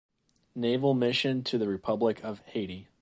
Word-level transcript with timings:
Naval 0.55 0.95
Mission 0.95 1.43
to 1.43 1.59
the 1.59 1.67
Republic 1.67 2.23
of 2.23 2.39
Haiti. 2.47 2.87